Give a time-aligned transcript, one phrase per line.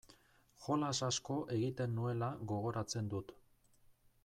[0.67, 3.37] Jolas asko egiten nuela gogoratzen dut.